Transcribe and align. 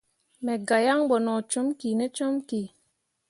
Me 0.43 0.53
gah 0.67 0.81
yan 0.85 1.01
bo 1.09 1.15
no 1.25 1.33
com 1.51 1.67
kine 1.79 2.05
comki. 2.17 2.61